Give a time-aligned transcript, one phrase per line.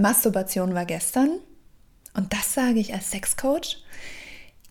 [0.00, 1.38] Masturbation war gestern
[2.14, 3.78] und das sage ich als Sexcoach.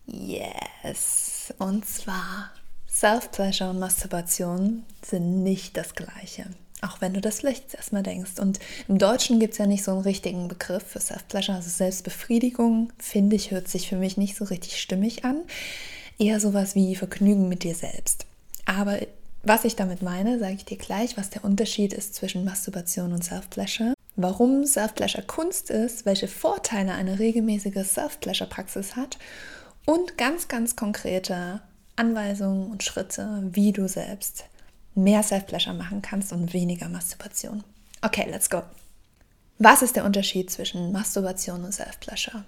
[0.06, 1.54] Yes.
[1.58, 2.50] Und zwar
[2.88, 6.46] Self-Pleasure und Masturbation sind nicht das gleiche.
[6.82, 8.38] Auch wenn du das vielleicht erstmal denkst.
[8.38, 8.58] Und
[8.88, 13.36] im Deutschen gibt es ja nicht so einen richtigen Begriff für Self-Pleasure, also Selbstbefriedigung, finde
[13.36, 15.42] ich, hört sich für mich nicht so richtig stimmig an.
[16.18, 18.26] Eher sowas wie Vergnügen mit dir selbst.
[18.64, 18.98] Aber
[19.42, 23.24] was ich damit meine, sage ich dir gleich, was der Unterschied ist zwischen Masturbation und
[23.24, 23.94] Self-Pleasure.
[24.22, 29.18] Warum Self-Pleasure Kunst ist, welche Vorteile eine regelmäßige Self-Pleasure-Praxis hat
[29.86, 31.62] und ganz, ganz konkrete
[31.96, 34.44] Anweisungen und Schritte, wie du selbst
[34.94, 37.64] mehr Self-Pleasure machen kannst und weniger Masturbation.
[38.02, 38.62] Okay, let's go.
[39.58, 42.44] Was ist der Unterschied zwischen Masturbation und Self-Pleasure?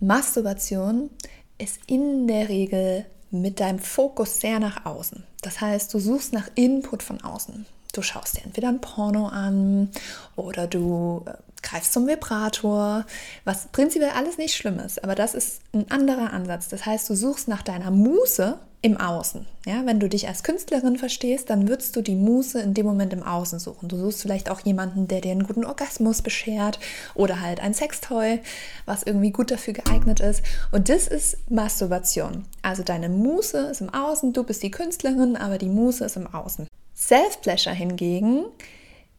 [0.00, 1.10] Masturbation
[1.58, 5.22] ist in der Regel mit deinem Fokus sehr nach außen.
[5.42, 7.66] Das heißt, du suchst nach Input von außen.
[7.92, 9.90] Du schaust dir entweder ein Porno an
[10.34, 13.04] oder du äh, greifst zum Vibrator,
[13.44, 16.68] was prinzipiell alles nicht schlimm ist, aber das ist ein anderer Ansatz.
[16.68, 19.46] Das heißt, du suchst nach deiner Muße im Außen.
[19.64, 23.12] Ja, wenn du dich als Künstlerin verstehst, dann würdest du die Muße in dem Moment
[23.12, 23.88] im Außen suchen.
[23.88, 26.80] Du suchst vielleicht auch jemanden, der dir einen guten Orgasmus beschert
[27.14, 28.40] oder halt ein Sextoy,
[28.84, 30.42] was irgendwie gut dafür geeignet ist.
[30.72, 32.44] Und das ist Masturbation.
[32.62, 36.26] Also deine Muße ist im Außen, du bist die Künstlerin, aber die Muße ist im
[36.26, 36.66] Außen.
[36.94, 38.44] Self-Pleasure hingegen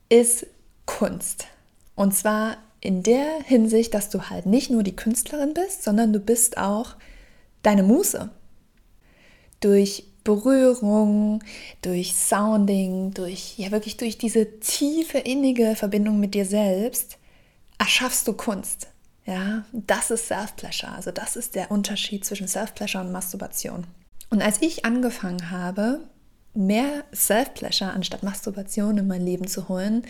[0.09, 0.47] ist
[0.85, 1.47] Kunst.
[1.95, 6.19] Und zwar in der Hinsicht, dass du halt nicht nur die Künstlerin bist, sondern du
[6.19, 6.95] bist auch
[7.61, 8.29] deine Muße
[9.61, 11.43] durch Berührung,
[11.81, 17.17] durch Sounding, durch ja wirklich durch diese tiefe innige Verbindung mit dir selbst
[17.77, 18.87] erschaffst du Kunst.
[19.25, 20.91] Ja, das ist Self-Pleasure.
[20.91, 23.85] Also das ist der Unterschied zwischen Self-Pleasure und Masturbation.
[24.29, 26.01] Und als ich angefangen habe,
[26.53, 30.03] mehr Self-Pleasure anstatt Masturbation in mein Leben zu holen,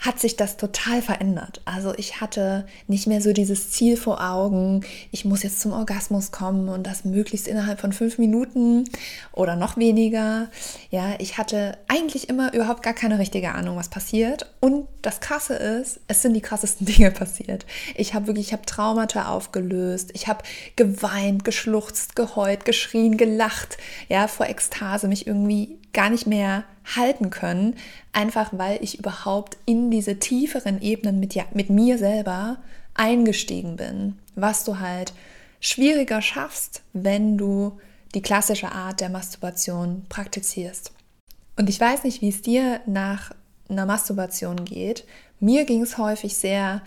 [0.00, 1.60] hat sich das total verändert.
[1.66, 6.32] Also ich hatte nicht mehr so dieses Ziel vor Augen, ich muss jetzt zum Orgasmus
[6.32, 8.84] kommen und das möglichst innerhalb von fünf Minuten
[9.32, 10.48] oder noch weniger.
[10.90, 14.50] Ja, ich hatte eigentlich immer überhaupt gar keine richtige Ahnung, was passiert.
[14.60, 17.66] Und das Krasse ist, es sind die krassesten Dinge passiert.
[17.94, 20.42] Ich habe wirklich, ich habe Traumata aufgelöst, ich habe
[20.76, 23.76] geweint, geschluchzt, geheult, geschrien, gelacht,
[24.08, 26.64] ja, vor Ekstase, mich irgendwie gar nicht mehr
[26.96, 27.76] halten können,
[28.12, 32.58] einfach weil ich überhaupt in diese tieferen Ebenen mit, ja, mit mir selber
[32.94, 35.12] eingestiegen bin, was du halt
[35.60, 37.78] schwieriger schaffst, wenn du
[38.14, 40.92] die klassische Art der Masturbation praktizierst.
[41.56, 43.32] Und ich weiß nicht, wie es dir nach
[43.68, 45.04] einer Masturbation geht.
[45.38, 46.82] Mir ging es häufig sehr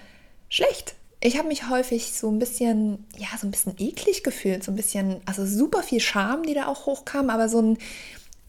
[0.50, 0.96] schlecht.
[1.22, 4.75] Ich habe mich häufig so ein bisschen, ja, so ein bisschen eklig gefühlt, so ein
[4.75, 7.78] bisschen, also super viel Scham, die da auch hochkam, aber so ein,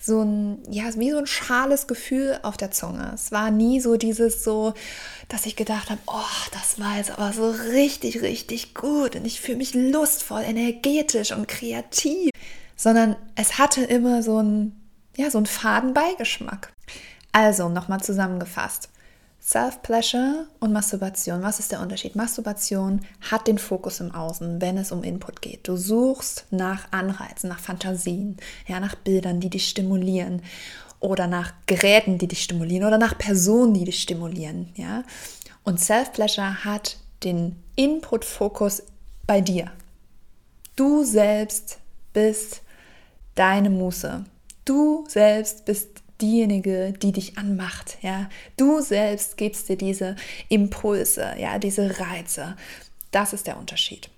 [0.04, 3.12] so ein, ja, wie so ein schales Gefühl auf der Zunge.
[3.14, 4.74] Es war nie so dieses so,
[5.28, 9.40] dass ich gedacht habe, oh, das war jetzt aber so richtig, richtig gut und ich
[9.40, 12.30] fühle mich lustvoll, energetisch und kreativ,
[12.76, 14.78] sondern es hatte immer so ein,
[15.16, 16.72] ja, so einen faden Beigeschmack.
[17.32, 18.90] Also, nochmal zusammengefasst.
[19.44, 21.42] Self-Pleasure und Masturbation.
[21.42, 22.16] Was ist der Unterschied?
[22.16, 25.68] Masturbation hat den Fokus im Außen, wenn es um Input geht.
[25.68, 30.40] Du suchst nach Anreizen, nach Fantasien, ja, nach Bildern, die dich stimulieren
[30.98, 35.04] oder nach Geräten, die dich stimulieren oder nach Personen, die dich stimulieren, ja.
[35.62, 38.82] Und Self-Pleasure hat den Input-Fokus
[39.26, 39.70] bei dir.
[40.74, 41.80] Du selbst
[42.14, 42.62] bist
[43.34, 44.24] deine Muße.
[44.64, 45.93] Du selbst bist
[46.24, 48.28] diejenige, die dich anmacht, ja.
[48.56, 50.16] Du selbst gibst dir diese
[50.48, 52.56] Impulse, ja, diese Reize.
[53.10, 54.08] Das ist der Unterschied.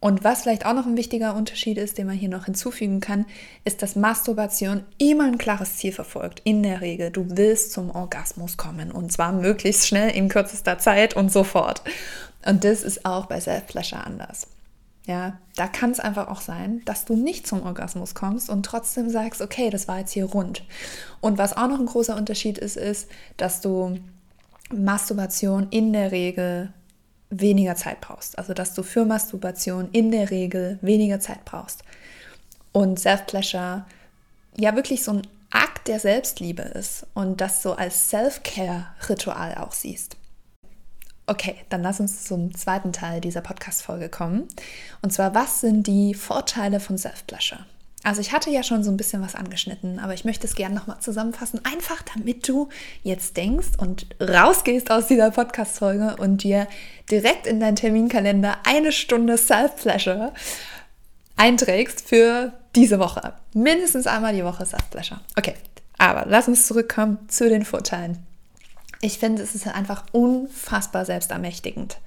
[0.00, 3.26] Und was vielleicht auch noch ein wichtiger Unterschied ist, den man hier noch hinzufügen kann,
[3.64, 6.40] ist, dass Masturbation immer ein klares Ziel verfolgt.
[6.44, 11.16] In der Regel, du willst zum Orgasmus kommen und zwar möglichst schnell in kürzester Zeit
[11.16, 11.82] und sofort.
[12.46, 14.46] Und das ist auch bei Self-Pleasure anders.
[15.08, 19.08] Ja, da kann es einfach auch sein, dass du nicht zum Orgasmus kommst und trotzdem
[19.08, 20.64] sagst, okay, das war jetzt hier rund.
[21.22, 23.08] Und was auch noch ein großer Unterschied ist, ist,
[23.38, 23.98] dass du
[24.70, 26.74] Masturbation in der Regel
[27.30, 28.38] weniger Zeit brauchst.
[28.38, 31.84] Also, dass du für Masturbation in der Regel weniger Zeit brauchst.
[32.72, 33.86] Und Self-Pleasure
[34.58, 40.17] ja wirklich so ein Akt der Selbstliebe ist und das so als Self-Care-Ritual auch siehst.
[41.28, 44.48] Okay, dann lass uns zum zweiten Teil dieser Podcast-Folge kommen.
[45.02, 47.66] Und zwar, was sind die Vorteile von Self-Pleasure?
[48.02, 50.74] Also ich hatte ja schon so ein bisschen was angeschnitten, aber ich möchte es gerne
[50.74, 52.70] nochmal zusammenfassen, einfach damit du
[53.02, 56.66] jetzt denkst und rausgehst aus dieser Podcast-Folge und dir
[57.10, 60.32] direkt in deinen Terminkalender eine Stunde Self-Pleasure
[61.36, 63.34] einträgst für diese Woche.
[63.52, 65.20] Mindestens einmal die Woche Self-Pleasure.
[65.36, 65.54] Okay,
[65.98, 68.27] aber lass uns zurückkommen zu den Vorteilen.
[69.00, 71.98] Ich finde, es ist einfach unfassbar selbstermächtigend.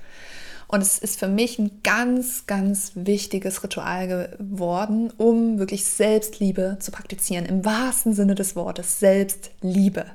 [0.67, 6.91] Und es ist für mich ein ganz, ganz wichtiges Ritual geworden, um wirklich Selbstliebe zu
[6.91, 7.45] praktizieren.
[7.45, 10.05] Im wahrsten Sinne des Wortes, Selbstliebe.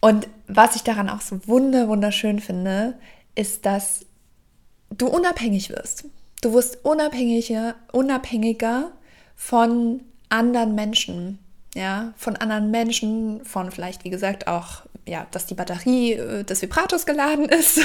[0.00, 2.98] Und was ich daran auch so wunderschön finde,
[3.34, 4.04] ist, dass
[4.90, 6.04] du unabhängig wirst.
[6.42, 8.92] Du wirst unabhängiger, unabhängiger
[9.36, 11.38] von anderen Menschen,
[11.76, 16.62] ja, von anderen Menschen, von vielleicht, wie gesagt, auch, ja, dass die Batterie äh, des
[16.62, 17.80] Vibrators geladen ist,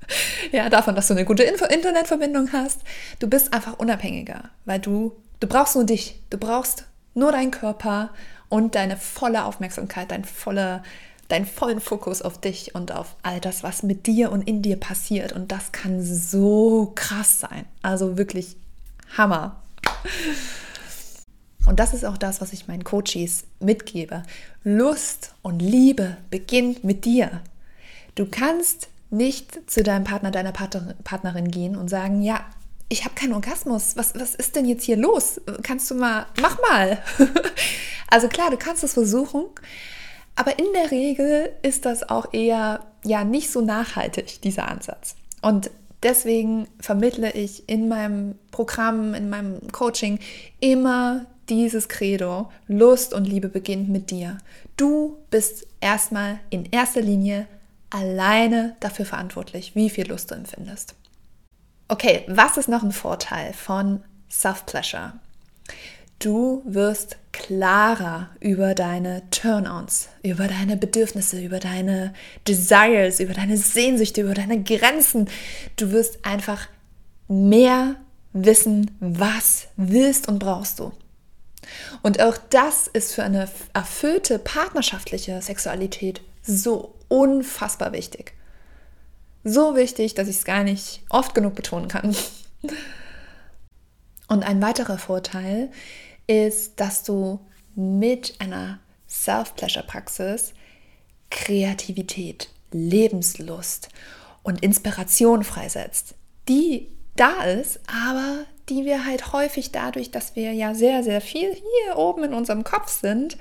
[0.52, 2.80] ja, davon, dass du eine gute Info Internetverbindung hast.
[3.18, 8.10] Du bist einfach unabhängiger, weil du, du brauchst nur dich, du brauchst nur deinen Körper
[8.48, 10.82] und deine volle Aufmerksamkeit, dein volle,
[11.28, 14.80] deinen vollen Fokus auf dich und auf all das, was mit dir und in dir
[14.80, 15.32] passiert.
[15.34, 17.66] Und das kann so krass sein.
[17.82, 18.56] Also wirklich
[19.18, 19.60] Hammer.
[21.74, 24.22] Und das ist auch das, was ich meinen Coaches mitgebe.
[24.62, 27.40] Lust und Liebe beginnt mit dir.
[28.14, 32.46] Du kannst nicht zu deinem Partner, deiner Partnerin gehen und sagen, ja,
[32.88, 33.96] ich habe keinen Orgasmus.
[33.96, 35.40] Was, was ist denn jetzt hier los?
[35.64, 37.02] Kannst du mal, mach mal.
[38.08, 39.42] also klar, du kannst es versuchen,
[40.36, 45.16] aber in der Regel ist das auch eher ja nicht so nachhaltig, dieser Ansatz.
[45.42, 45.72] Und
[46.04, 50.20] deswegen vermittle ich in meinem Programm, in meinem Coaching
[50.60, 54.38] immer dieses Credo, Lust und Liebe beginnt mit dir.
[54.76, 57.46] Du bist erstmal in erster Linie
[57.90, 60.94] alleine dafür verantwortlich, wie viel Lust du empfindest.
[61.88, 65.12] Okay, was ist noch ein Vorteil von Self-Pleasure?
[66.18, 72.14] Du wirst klarer über deine Turn-ons, über deine Bedürfnisse, über deine
[72.48, 75.28] Desires, über deine Sehnsüchte, über deine Grenzen.
[75.76, 76.68] Du wirst einfach
[77.28, 77.96] mehr
[78.32, 80.92] wissen, was willst und brauchst du.
[82.02, 88.34] Und auch das ist für eine erfüllte partnerschaftliche Sexualität so unfassbar wichtig.
[89.44, 92.16] So wichtig, dass ich es gar nicht oft genug betonen kann.
[94.28, 95.70] Und ein weiterer Vorteil
[96.26, 97.40] ist, dass du
[97.74, 98.78] mit einer
[99.08, 100.54] Self-Pleasure-Praxis
[101.30, 103.88] Kreativität, Lebenslust
[104.42, 106.14] und Inspiration freisetzt,
[106.48, 111.52] die da ist, aber die wir halt häufig dadurch, dass wir ja sehr, sehr viel
[111.54, 113.36] hier oben in unserem Kopf sind,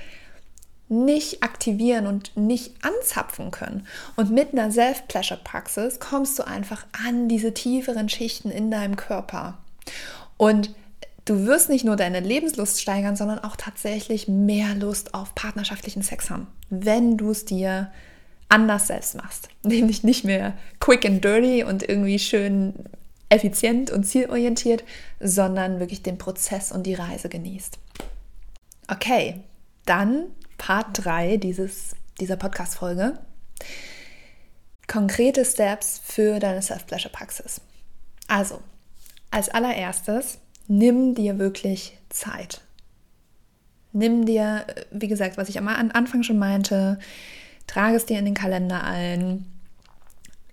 [0.89, 3.87] nicht aktivieren und nicht anzapfen können.
[4.15, 9.57] Und mit einer Self-Pleasure-Praxis kommst du einfach an diese tieferen Schichten in deinem Körper.
[10.37, 10.75] Und
[11.25, 16.29] du wirst nicht nur deine Lebenslust steigern, sondern auch tatsächlich mehr Lust auf partnerschaftlichen Sex
[16.29, 17.91] haben, wenn du es dir
[18.49, 19.49] anders selbst machst.
[19.63, 22.73] Nämlich nicht mehr quick and dirty und irgendwie schön
[23.33, 24.83] effizient und zielorientiert,
[25.19, 27.79] sondern wirklich den Prozess und die Reise genießt.
[28.87, 29.41] Okay,
[29.85, 30.25] dann
[30.57, 33.19] Part 3 dieses, dieser Podcast-Folge.
[34.87, 37.61] Konkrete Steps für deine Self-Pleasure-Praxis.
[38.27, 38.61] Also,
[39.31, 40.37] als allererstes,
[40.67, 42.61] nimm dir wirklich Zeit.
[43.93, 46.99] Nimm dir, wie gesagt, was ich am Anfang schon meinte,
[47.65, 49.45] trage es dir in den Kalender ein.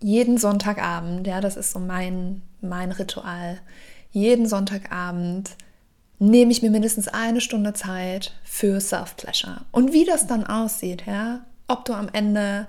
[0.03, 3.59] Jeden Sonntagabend, ja, das ist so mein mein Ritual.
[4.11, 5.51] Jeden Sonntagabend
[6.19, 9.63] nehme ich mir mindestens eine Stunde Zeit für Self-Pleasure.
[9.73, 12.67] Und wie das dann aussieht, ja, ob du am Ende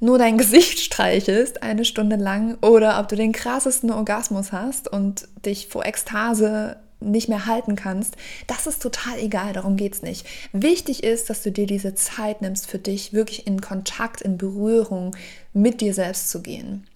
[0.00, 5.28] nur dein Gesicht streichelst eine Stunde lang oder ob du den krassesten Orgasmus hast und
[5.44, 10.26] dich vor Ekstase nicht mehr halten kannst, das ist total egal, darum geht es nicht.
[10.52, 15.14] Wichtig ist, dass du dir diese Zeit nimmst für dich, wirklich in Kontakt, in Berührung
[15.52, 16.86] mit dir selbst zu gehen.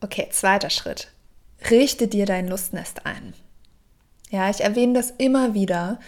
[0.00, 1.08] Okay, zweiter Schritt.
[1.70, 3.34] Richte dir dein Lustnest ein.
[4.30, 6.00] Ja, ich erwähne das immer wieder.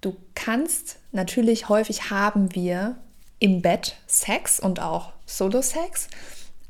[0.00, 2.96] Du kannst, natürlich häufig haben wir
[3.38, 6.08] im Bett Sex und auch Solo-Sex,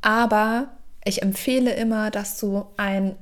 [0.02, 0.68] aber
[1.04, 3.16] ich empfehle immer, dass du ein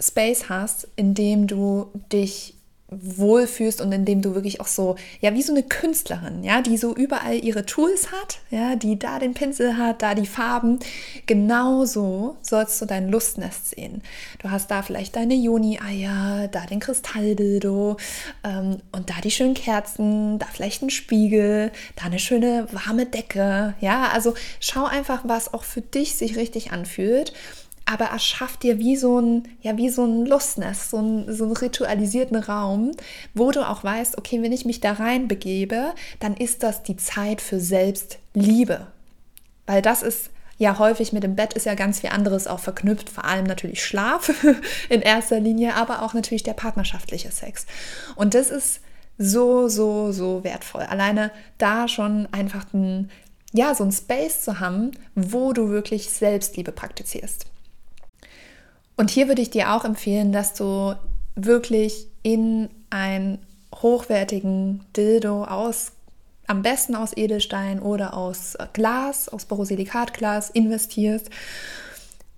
[0.00, 2.54] Space hast, in dem du dich
[2.90, 6.94] wohlfühlst und indem du wirklich auch so, ja, wie so eine Künstlerin, ja, die so
[6.94, 10.78] überall ihre Tools hat, ja, die da den Pinsel hat, da die Farben.
[11.26, 14.02] Genauso sollst du dein Lustnest sehen.
[14.38, 17.98] Du hast da vielleicht deine Juni-Eier, da den Kristalldildo
[18.42, 23.74] ähm, und da die schönen Kerzen, da vielleicht ein Spiegel, da eine schöne warme Decke,
[23.80, 27.34] ja, also schau einfach, was auch für dich sich richtig anfühlt
[27.88, 31.56] aber erschaff dir wie so ein, ja, wie so ein Lustnest, so, ein, so einen
[31.56, 32.92] ritualisierten Raum,
[33.34, 36.96] wo du auch weißt, okay, wenn ich mich da rein begebe, dann ist das die
[36.96, 38.86] Zeit für Selbstliebe.
[39.66, 43.08] Weil das ist ja häufig mit dem Bett ist ja ganz viel anderes auch verknüpft,
[43.08, 44.32] vor allem natürlich Schlaf
[44.90, 47.64] in erster Linie, aber auch natürlich der partnerschaftliche Sex.
[48.16, 48.80] Und das ist
[49.16, 50.82] so, so, so wertvoll.
[50.82, 53.10] Alleine da schon einfach ein
[53.54, 57.46] ja, so ein Space zu haben, wo du wirklich Selbstliebe praktizierst.
[58.98, 60.94] Und hier würde ich dir auch empfehlen, dass du
[61.36, 63.38] wirklich in einen
[63.72, 65.92] hochwertigen Dildo aus,
[66.48, 71.30] am besten aus Edelstein oder aus Glas, aus Borosilikatglas investierst,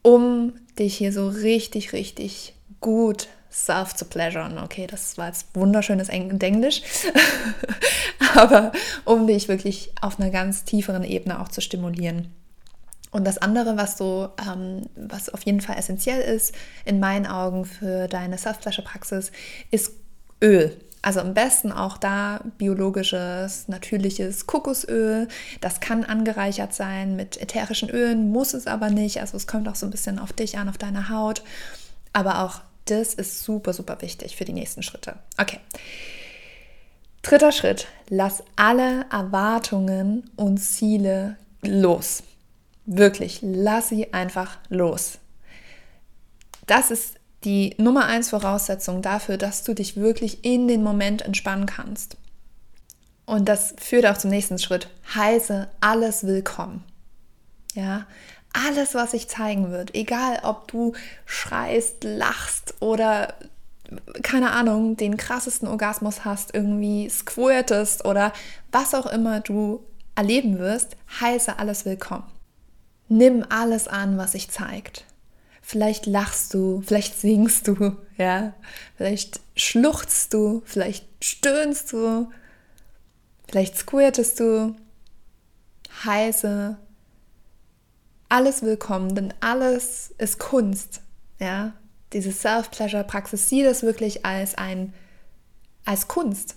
[0.02, 4.58] um dich hier so richtig, richtig gut self zu pleasuren.
[4.58, 6.82] Okay, das war jetzt wunderschönes Englisch,
[8.34, 8.72] aber
[9.06, 12.28] um dich wirklich auf einer ganz tieferen Ebene auch zu stimulieren.
[13.10, 17.64] Und das andere, was so, ähm, was auf jeden Fall essentiell ist, in meinen Augen
[17.64, 19.32] für deine Self-Pleasure-Praxis,
[19.70, 19.92] ist
[20.42, 20.76] Öl.
[21.02, 25.28] Also am besten auch da biologisches, natürliches Kokosöl.
[25.60, 29.20] Das kann angereichert sein mit ätherischen Ölen, muss es aber nicht.
[29.20, 31.42] Also es kommt auch so ein bisschen auf dich an, auf deine Haut.
[32.12, 35.14] Aber auch das ist super, super wichtig für die nächsten Schritte.
[35.38, 35.58] Okay.
[37.22, 42.22] Dritter Schritt, lass alle Erwartungen und Ziele los.
[42.92, 45.18] Wirklich, lass sie einfach los.
[46.66, 51.66] Das ist die Nummer eins Voraussetzung dafür, dass du dich wirklich in den Moment entspannen
[51.66, 52.16] kannst.
[53.26, 54.88] Und das führt auch zum nächsten Schritt.
[55.14, 56.82] Heiße alles willkommen.
[57.74, 58.06] Ja,
[58.52, 60.94] alles, was sich zeigen wird, egal ob du
[61.26, 63.34] schreist, lachst oder
[64.24, 68.32] keine Ahnung, den krassesten Orgasmus hast, irgendwie squirtest oder
[68.72, 69.84] was auch immer du
[70.16, 72.24] erleben wirst, heiße alles willkommen.
[73.10, 75.04] Nimm alles an, was sich zeigt.
[75.60, 78.54] Vielleicht lachst du, vielleicht singst du, ja,
[78.96, 82.30] vielleicht schluchzt du, vielleicht stöhnst du,
[83.46, 84.74] vielleicht squirtest du.
[86.04, 86.78] Heiße
[88.30, 91.02] alles willkommen, denn alles ist Kunst.
[91.40, 91.72] Ja,
[92.12, 94.94] diese Self-Pleasure-Praxis, sieh das wirklich als ein,
[95.84, 96.54] als Kunst.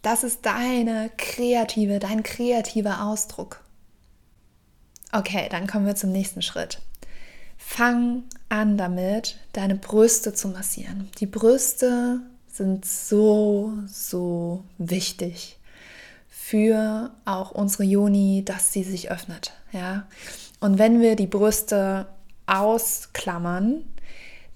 [0.00, 3.60] Das ist deine kreative, dein kreativer Ausdruck.
[5.12, 6.80] Okay, dann kommen wir zum nächsten Schritt.
[7.58, 11.10] Fang an damit, deine Brüste zu massieren.
[11.20, 15.58] Die Brüste sind so, so wichtig
[16.28, 19.52] für auch unsere Juni, dass sie sich öffnet.
[19.70, 20.06] Ja?
[20.60, 22.06] Und wenn wir die Brüste
[22.46, 23.84] ausklammern,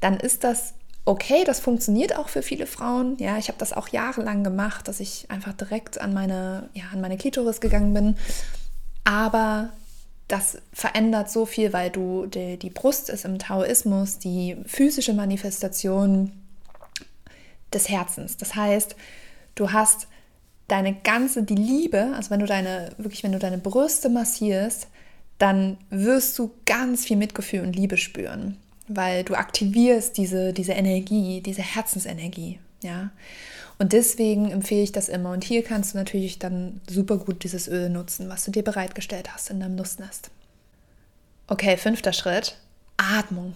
[0.01, 3.17] dann ist das okay, das funktioniert auch für viele Frauen.
[3.19, 7.01] Ja, ich habe das auch jahrelang gemacht, dass ich einfach direkt an meine, ja, an
[7.01, 8.17] meine Klitoris gegangen bin.
[9.05, 9.71] Aber
[10.29, 16.33] das verändert so viel, weil du die, die Brust ist im Taoismus die physische Manifestation
[17.73, 18.37] des Herzens.
[18.37, 18.97] Das heißt,
[19.55, 20.09] du hast
[20.69, 24.89] deine ganze, die Liebe, also wenn du deine, wirklich, wenn du deine Brüste massierst,
[25.39, 28.57] dann wirst du ganz viel Mitgefühl und Liebe spüren,
[28.89, 33.11] weil du aktivierst diese, diese Energie, diese Herzensenergie, ja.
[33.79, 35.33] Und deswegen empfehle ich das immer.
[35.33, 39.33] Und hier kannst du natürlich dann super gut dieses Öl nutzen, was du dir bereitgestellt
[39.33, 40.31] hast in deinem Nussnest.
[41.47, 42.57] Okay, fünfter Schritt,
[42.97, 43.55] Atmung.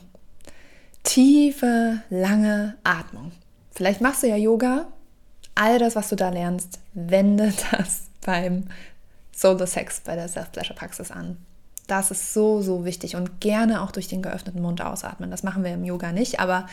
[1.03, 3.33] Tiefe, lange Atmung.
[3.73, 4.87] Vielleicht machst du ja Yoga.
[5.55, 8.65] All das, was du da lernst, wende das beim
[9.33, 11.39] Solo Sex, bei der Self-Pleasure-Praxis an.
[11.87, 15.31] Das ist so, so wichtig und gerne auch durch den geöffneten Mund ausatmen.
[15.31, 16.67] Das machen wir im Yoga nicht, aber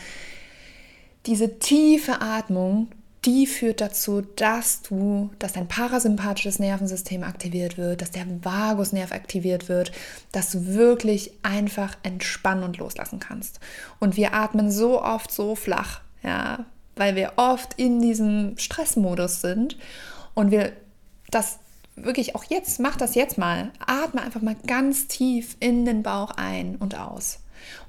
[1.28, 2.88] diese tiefe Atmung,
[3.24, 9.68] die führt dazu, dass du, dass dein parasympathisches Nervensystem aktiviert wird, dass der Vagusnerv aktiviert
[9.68, 9.92] wird,
[10.32, 13.60] dass du wirklich einfach entspannen und loslassen kannst.
[14.00, 16.64] Und wir atmen so oft so flach, ja,
[16.96, 19.76] weil wir oft in diesem Stressmodus sind
[20.34, 20.72] und wir
[21.30, 21.58] das
[21.94, 23.70] wirklich auch jetzt, mach das jetzt mal.
[23.86, 27.40] Atme einfach mal ganz tief in den Bauch ein und aus.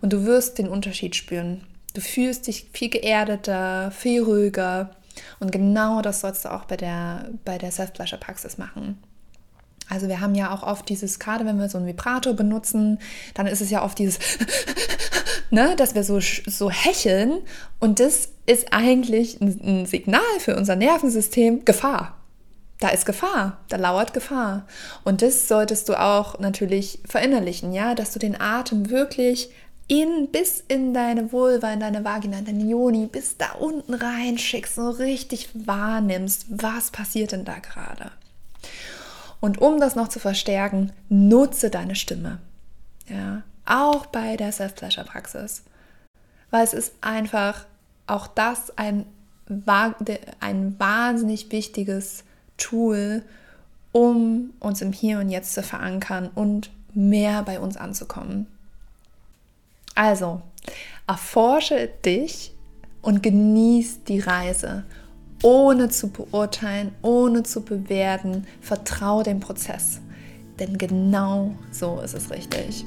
[0.02, 1.64] Und du wirst den Unterschied spüren.
[1.94, 4.92] Du fühlst dich viel geerdeter, viel ruhiger.
[5.40, 9.02] Und genau das sollst du auch bei der, bei der Self-Pleasure-Praxis machen.
[9.90, 13.00] Also wir haben ja auch oft dieses, gerade wenn wir so ein Vibrator benutzen,
[13.34, 14.20] dann ist es ja oft dieses,
[15.50, 17.40] ne, dass wir so, so hecheln.
[17.80, 22.20] Und das ist eigentlich ein, ein Signal für unser Nervensystem, Gefahr
[22.80, 24.66] da ist Gefahr, da lauert Gefahr.
[25.04, 29.50] Und das solltest du auch natürlich verinnerlichen, ja, dass du den Atem wirklich
[29.90, 34.76] in, bis in deine Vulva, in deine Vagina, in deine Joni, bis da unten reinschickst,
[34.76, 38.12] so richtig wahrnimmst, was passiert denn da gerade.
[39.42, 42.38] Und um das noch zu verstärken, nutze deine Stimme.
[43.08, 45.64] Ja, auch bei der Self-Pleasure-Praxis.
[46.52, 47.66] Weil es ist einfach
[48.06, 49.06] auch das ein,
[50.40, 52.24] ein wahnsinnig wichtiges
[52.58, 53.24] Tool,
[53.92, 58.46] um uns im Hier und Jetzt zu verankern und mehr bei uns anzukommen.
[60.00, 60.42] Also,
[61.08, 62.54] erforsche dich
[63.02, 64.86] und genieß die Reise,
[65.44, 68.48] ohne zu beurteilen, ohne zu bewerten.
[68.62, 70.00] Vertraue dem Prozess.
[70.58, 72.86] Denn genau so ist es richtig.